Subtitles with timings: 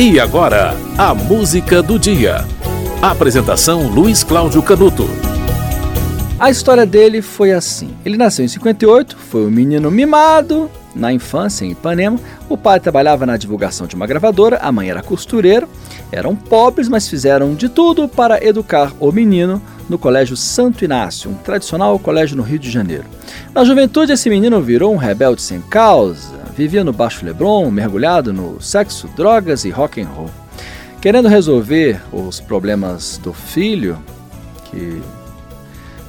[0.00, 2.44] E agora, a música do dia.
[3.02, 5.10] Apresentação Luiz Cláudio Canuto.
[6.38, 7.90] A história dele foi assim.
[8.04, 12.16] Ele nasceu em 58, foi um menino mimado na infância em Ipanema.
[12.48, 15.68] O pai trabalhava na divulgação de uma gravadora, a mãe era costureira.
[16.12, 21.34] Eram pobres, mas fizeram de tudo para educar o menino no Colégio Santo Inácio, um
[21.34, 23.06] tradicional colégio no Rio de Janeiro.
[23.52, 28.60] Na juventude, esse menino virou um rebelde sem causa, vivia no Baixo Leblon, mergulhado no
[28.60, 30.28] sexo, drogas e rock and roll.
[31.00, 33.96] Querendo resolver os problemas do filho,
[34.64, 35.00] que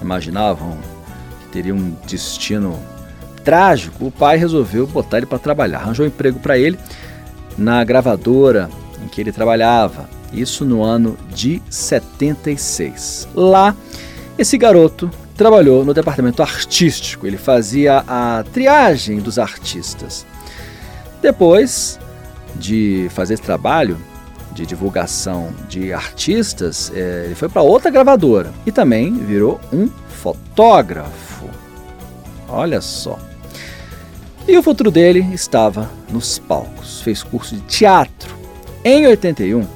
[0.00, 0.78] imaginavam
[1.42, 2.80] que teria um destino
[3.44, 5.80] trágico, o pai resolveu botar ele para trabalhar.
[5.80, 6.78] Arranjou um emprego para ele
[7.58, 8.70] na gravadora
[9.04, 13.28] em que ele trabalhava, isso no ano de 76.
[13.34, 13.76] Lá,
[14.38, 20.26] esse garoto trabalhou no departamento artístico, ele fazia a triagem dos artistas.
[21.20, 21.98] Depois
[22.56, 23.98] de fazer esse trabalho
[24.52, 31.46] de divulgação de artistas, é, ele foi para outra gravadora e também virou um fotógrafo.
[32.48, 33.18] Olha só.
[34.46, 37.02] E o futuro dele estava nos palcos.
[37.02, 38.34] Fez curso de teatro.
[38.82, 39.66] Em 81,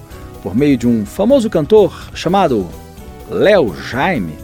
[0.43, 2.67] por meio de um famoso cantor chamado
[3.31, 4.35] Léo Jaime,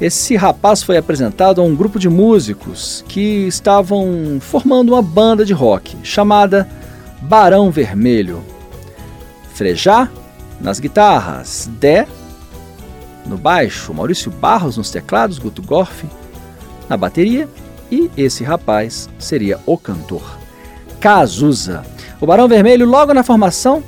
[0.00, 5.52] esse rapaz foi apresentado a um grupo de músicos que estavam formando uma banda de
[5.52, 6.68] rock chamada
[7.20, 8.42] Barão Vermelho.
[9.54, 10.08] Frejá
[10.60, 12.06] nas guitarras, Dé
[13.26, 16.04] no baixo, Maurício Barros nos teclados, Guto Gorf
[16.88, 17.48] na bateria
[17.90, 20.38] e esse rapaz seria o cantor.
[21.00, 21.84] Cazuza.
[22.20, 23.82] O Barão Vermelho, logo na formação,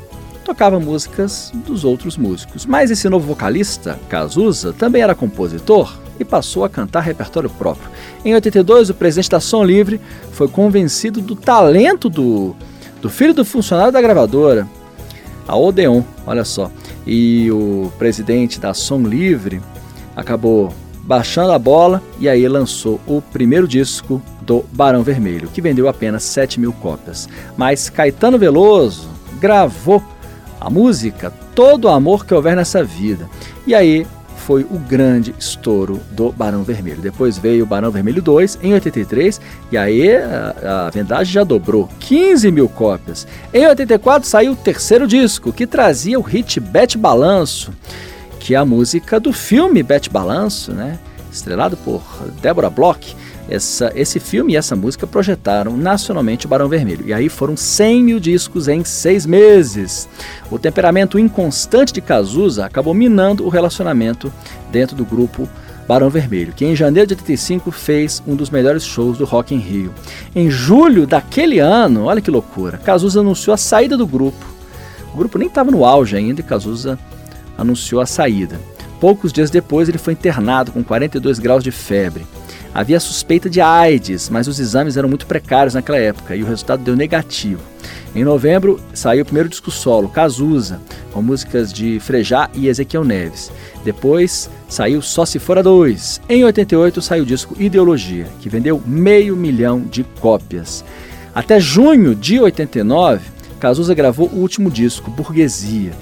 [0.51, 2.67] tocava músicas dos outros músicos.
[2.67, 7.89] Mas esse novo vocalista, Cazuza, também era compositor e passou a cantar repertório próprio.
[8.25, 10.01] Em 82, o presidente da Som Livre
[10.33, 12.57] foi convencido do talento do,
[13.01, 14.67] do filho do funcionário da gravadora,
[15.47, 16.69] a Odeon, olha só.
[17.07, 19.63] E o presidente da Som Livre
[20.17, 20.75] acabou
[21.05, 26.25] baixando a bola e aí lançou o primeiro disco do Barão Vermelho, que vendeu apenas
[26.25, 27.29] 7 mil cópias.
[27.57, 29.09] Mas Caetano Veloso
[29.41, 30.03] gravou
[30.61, 33.29] a música Todo o Amor que Houver Nessa Vida.
[33.67, 34.07] E aí
[34.37, 37.01] foi o grande estouro do Barão Vermelho.
[37.01, 41.89] Depois veio o Barão Vermelho 2 em 83 e aí a, a vendagem já dobrou,
[42.01, 43.27] 15 mil cópias.
[43.53, 47.73] Em 84 saiu o terceiro disco que trazia o hit Bete Balanço,
[48.39, 50.99] que é a música do filme Bete Balanço, né?
[51.33, 52.03] estrelado por
[52.43, 53.17] Deborah Bloch.
[53.51, 57.07] Essa, esse filme e essa música projetaram nacionalmente o Barão Vermelho.
[57.07, 60.09] E aí foram 100 mil discos em seis meses.
[60.51, 64.33] O temperamento inconstante de Cazuza acabou minando o relacionamento
[64.71, 65.49] dentro do grupo
[65.91, 69.59] Barão Vermelho, que em janeiro de 85 fez um dos melhores shows do Rock in
[69.59, 69.93] Rio.
[70.37, 74.47] Em julho daquele ano, olha que loucura, Cazuza anunciou a saída do grupo.
[75.13, 76.97] O grupo nem estava no auge ainda e Cazuza
[77.59, 78.61] anunciou a saída.
[79.01, 82.27] Poucos dias depois, ele foi internado com 42 graus de febre.
[82.73, 86.85] Havia suspeita de AIDS, mas os exames eram muito precários naquela época e o resultado
[86.85, 87.63] deu negativo.
[88.15, 90.81] Em novembro saiu o primeiro disco solo, Cazuza,
[91.13, 93.51] com músicas de Frejá e Ezequiel Neves.
[93.85, 96.21] Depois saiu Só Se Fora Dois.
[96.29, 100.85] Em 88 saiu o disco Ideologia, que vendeu meio milhão de cópias.
[101.35, 103.23] Até junho de 89,
[103.59, 105.93] Cazuza gravou o último disco, Burguesia.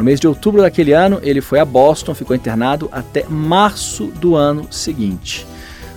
[0.00, 4.34] No mês de outubro daquele ano, ele foi a Boston, ficou internado até março do
[4.34, 5.46] ano seguinte.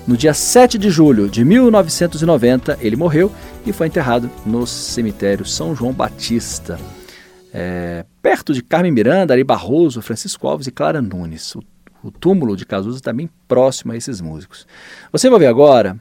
[0.06, 3.32] No dia 7 de julho de 1990, ele morreu
[3.66, 6.78] e foi enterrado no cemitério São João Batista,
[7.54, 11.56] é, perto de Carmen Miranda, Ari Barroso, Francisco Alves e Clara Nunes.
[11.56, 11.64] O,
[12.04, 14.68] o túmulo de Cazuza está bem próximo a esses músicos.
[15.14, 15.98] Você vai ver agora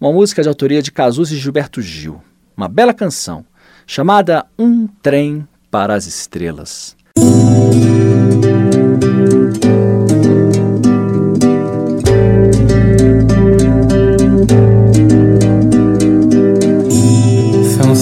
[0.00, 2.22] uma música de autoria de Cazuza e Gilberto Gil,
[2.56, 3.44] uma bela canção
[3.88, 6.96] chamada Um Trem para as Estrelas.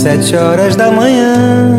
[0.02, 1.76] Sete horas da manhã.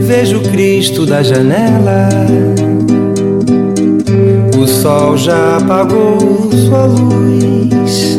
[0.00, 2.08] Vejo Cristo da janela.
[4.58, 8.18] O sol já apagou sua luz.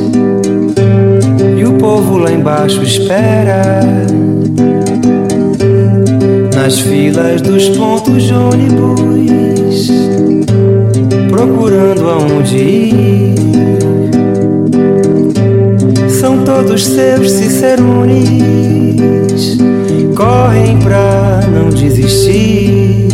[1.55, 3.81] E o povo lá embaixo espera.
[6.69, 9.89] Nas filas dos pontos de ônibus.
[11.27, 13.33] Procurando aonde ir
[16.45, 18.27] todos seus cicerones
[20.15, 23.07] correm pra não desistir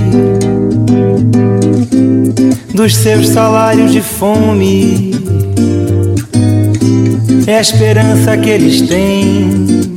[2.73, 5.15] dos seus salários de fome.
[7.47, 9.94] É a esperança que eles têm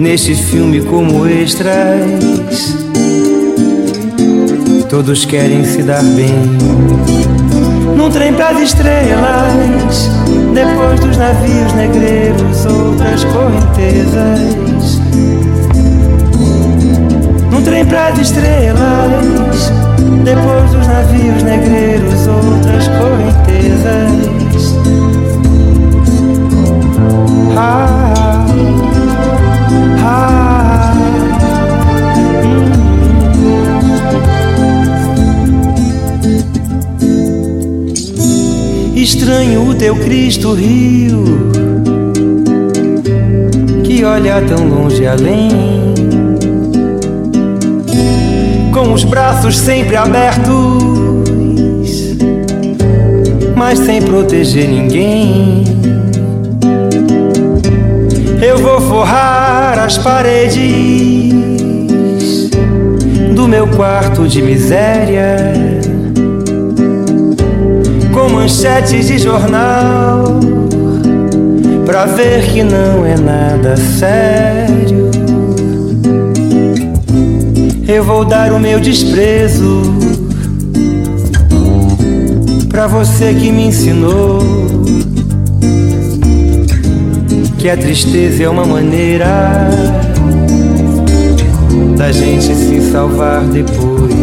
[0.00, 2.74] neste filme como extras.
[4.88, 6.58] Todos querem se dar bem.
[7.94, 10.10] Num trem pras estrelas,
[10.54, 15.00] depois dos navios negreiros, outras correntezas.
[17.50, 19.70] Num trem pras estrelas,
[20.24, 24.29] depois dos navios negreiros, outras correntezas.
[39.12, 41.24] Estranho o teu Cristo Rio,
[43.82, 45.50] que olha tão longe além
[48.72, 50.84] com os braços sempre abertos,
[53.56, 55.64] mas sem proteger ninguém.
[58.40, 61.34] Eu vou forrar as paredes
[63.34, 65.69] do meu quarto de miséria
[68.50, 70.24] com manchetes de jornal
[71.86, 75.10] pra ver que não é nada sério.
[77.86, 79.82] Eu vou dar o meu desprezo
[82.68, 84.40] pra você que me ensinou
[87.58, 89.70] que a tristeza é uma maneira
[92.00, 94.14] da gente se salvar depois.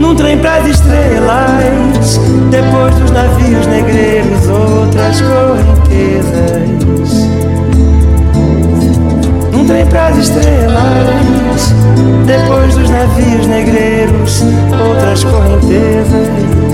[0.00, 2.18] Num trem pras estrelas,
[2.50, 6.48] depois dos navios negreiros, outras correntezas.
[9.52, 11.74] Num trem pras estrelas,
[12.24, 14.42] depois dos navios negreiros,
[14.72, 16.67] outras correntezas.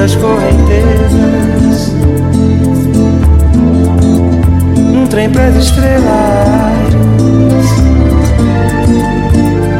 [0.00, 1.92] Outras correntezas.
[4.94, 6.08] Num trem pras estrelas,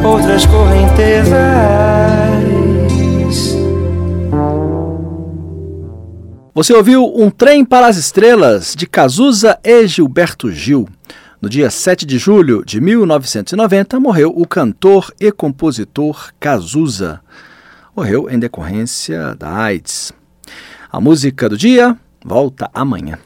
[0.05, 1.31] outras correntezas.
[6.53, 10.87] Você ouviu Um Trem para as Estrelas, de Cazuza e Gilberto Gil.
[11.41, 17.21] No dia 7 de julho de 1990, morreu o cantor e compositor Cazuza.
[17.95, 20.13] Morreu em decorrência da AIDS.
[20.91, 23.19] A música do dia volta amanhã.